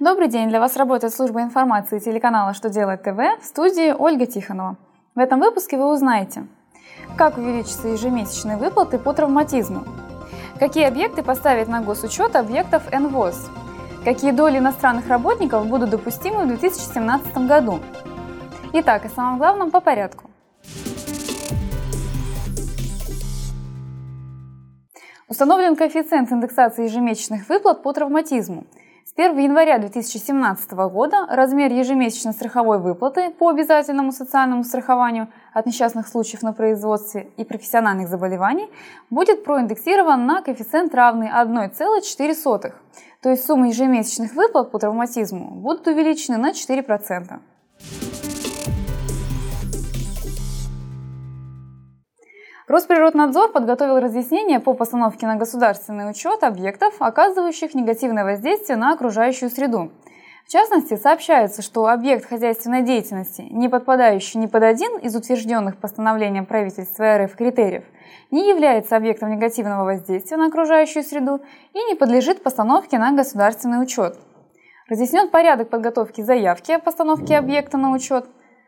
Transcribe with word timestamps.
Добрый 0.00 0.28
день! 0.28 0.48
Для 0.48 0.60
вас 0.60 0.78
работает 0.78 1.12
служба 1.12 1.42
информации 1.42 1.98
телеканала 1.98 2.54
«Что 2.54 2.70
делает 2.70 3.02
ТВ» 3.02 3.18
в 3.42 3.44
студии 3.44 3.92
Ольга 3.92 4.24
Тихонова. 4.24 4.78
В 5.14 5.18
этом 5.18 5.40
выпуске 5.40 5.76
вы 5.76 5.92
узнаете, 5.92 6.46
как 7.18 7.36
увеличатся 7.36 7.88
ежемесячные 7.88 8.56
выплаты 8.56 8.98
по 8.98 9.12
травматизму, 9.12 9.84
какие 10.58 10.86
объекты 10.86 11.22
поставить 11.22 11.68
на 11.68 11.82
госучет 11.82 12.34
объектов 12.34 12.90
НВОЗ, 12.90 13.50
какие 14.02 14.30
доли 14.30 14.56
иностранных 14.56 15.06
работников 15.06 15.66
будут 15.66 15.90
допустимы 15.90 16.44
в 16.44 16.48
2017 16.48 17.36
году. 17.46 17.80
Итак, 18.72 19.04
о 19.04 19.10
самом 19.10 19.36
главном 19.36 19.70
по 19.70 19.80
порядку. 19.80 20.30
Установлен 25.28 25.76
коэффициент 25.76 26.32
индексации 26.32 26.84
ежемесячных 26.84 27.46
выплат 27.50 27.82
по 27.82 27.92
травматизму– 27.92 28.64
с 29.04 29.12
1 29.16 29.38
января 29.38 29.78
2017 29.78 30.72
года 30.72 31.26
размер 31.28 31.72
ежемесячной 31.72 32.32
страховой 32.32 32.78
выплаты 32.78 33.30
по 33.30 33.48
обязательному 33.48 34.12
социальному 34.12 34.62
страхованию 34.62 35.28
от 35.54 35.66
несчастных 35.66 36.06
случаев 36.06 36.42
на 36.42 36.52
производстве 36.52 37.30
и 37.36 37.44
профессиональных 37.44 38.08
заболеваний 38.08 38.68
будет 39.08 39.42
проиндексирован 39.42 40.26
на 40.26 40.42
коэффициент 40.42 40.94
равный 40.94 41.28
1,4. 41.28 42.72
То 43.22 43.30
есть 43.30 43.46
суммы 43.46 43.68
ежемесячных 43.68 44.34
выплат 44.34 44.70
по 44.70 44.78
травматизму 44.78 45.50
будут 45.50 45.86
увеличены 45.86 46.36
на 46.36 46.50
4%. 46.50 47.40
Росприроднадзор 52.70 53.50
подготовил 53.50 53.98
разъяснение 53.98 54.60
по 54.60 54.74
постановке 54.74 55.26
на 55.26 55.34
государственный 55.34 56.08
учет 56.08 56.44
объектов, 56.44 56.94
оказывающих 57.00 57.74
негативное 57.74 58.22
воздействие 58.22 58.76
на 58.76 58.92
окружающую 58.92 59.50
среду. 59.50 59.90
В 60.46 60.52
частности, 60.52 60.96
сообщается, 60.96 61.62
что 61.62 61.88
объект 61.88 62.28
хозяйственной 62.28 62.82
деятельности, 62.82 63.42
не 63.50 63.68
подпадающий 63.68 64.38
ни 64.38 64.46
под 64.46 64.62
один 64.62 64.98
из 64.98 65.16
утвержденных 65.16 65.78
постановлением 65.78 66.46
правительства 66.46 67.18
РФ 67.18 67.34
критериев, 67.34 67.82
не 68.30 68.48
является 68.48 68.96
объектом 68.96 69.32
негативного 69.32 69.82
воздействия 69.82 70.36
на 70.36 70.46
окружающую 70.46 71.02
среду 71.02 71.40
и 71.72 71.78
не 71.86 71.96
подлежит 71.96 72.44
постановке 72.44 73.00
на 73.00 73.10
государственный 73.10 73.82
учет. 73.82 74.16
Разъяснен 74.88 75.28
порядок 75.28 75.70
подготовки 75.70 76.20
заявки 76.20 76.70
о 76.70 76.78
постановке 76.78 77.36
объекта 77.36 77.78
на 77.78 77.90
учет, 77.90 78.26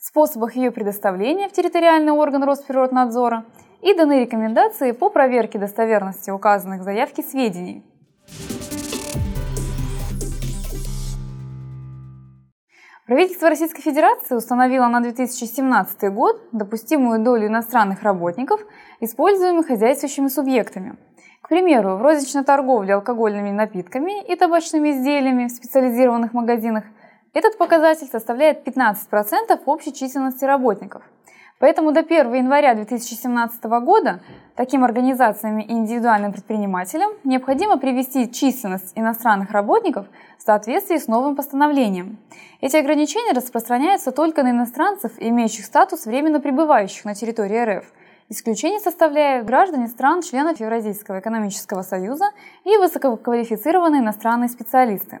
способах 0.00 0.56
ее 0.56 0.72
предоставления 0.72 1.48
в 1.48 1.52
территориальный 1.52 2.10
орган 2.10 2.42
Росприроднадзора– 2.42 3.44
и 3.84 3.92
даны 3.92 4.20
рекомендации 4.22 4.92
по 4.92 5.10
проверке 5.10 5.58
достоверности 5.58 6.30
указанных 6.30 6.80
в 6.80 6.84
заявке 6.84 7.22
сведений. 7.22 7.84
Правительство 13.06 13.50
Российской 13.50 13.82
Федерации 13.82 14.34
установило 14.34 14.86
на 14.86 15.02
2017 15.02 16.10
год 16.10 16.40
допустимую 16.52 17.22
долю 17.22 17.48
иностранных 17.48 18.02
работников, 18.02 18.62
используемых 19.00 19.66
хозяйствующими 19.66 20.28
субъектами. 20.28 20.96
К 21.42 21.50
примеру, 21.50 21.96
в 21.96 22.02
розничной 22.02 22.44
торговле 22.44 22.94
алкогольными 22.94 23.50
напитками 23.50 24.24
и 24.24 24.34
табачными 24.34 24.92
изделиями 24.92 25.48
в 25.48 25.50
специализированных 25.50 26.32
магазинах 26.32 26.84
этот 27.34 27.58
показатель 27.58 28.06
составляет 28.06 28.66
15% 28.66 29.60
общей 29.66 29.92
численности 29.92 30.46
работников– 30.46 31.02
Поэтому 31.60 31.92
до 31.92 32.00
1 32.00 32.34
января 32.34 32.74
2017 32.74 33.64
года 33.64 34.20
таким 34.56 34.84
организациям 34.84 35.60
и 35.60 35.72
индивидуальным 35.72 36.32
предпринимателям 36.32 37.12
необходимо 37.22 37.78
привести 37.78 38.30
численность 38.30 38.92
иностранных 38.96 39.52
работников 39.52 40.06
в 40.38 40.42
соответствии 40.42 40.96
с 40.98 41.06
новым 41.06 41.36
постановлением. 41.36 42.18
Эти 42.60 42.76
ограничения 42.76 43.32
распространяются 43.32 44.10
только 44.10 44.42
на 44.42 44.50
иностранцев, 44.50 45.12
имеющих 45.18 45.64
статус 45.64 46.06
временно 46.06 46.40
пребывающих 46.40 47.04
на 47.04 47.14
территории 47.14 47.78
РФ. 47.78 47.84
Исключение 48.30 48.80
составляют 48.80 49.46
граждане 49.46 49.86
стран-членов 49.86 50.58
Евразийского 50.58 51.20
экономического 51.20 51.82
союза 51.82 52.30
и 52.64 52.76
высококвалифицированные 52.78 54.00
иностранные 54.00 54.48
специалисты. 54.48 55.20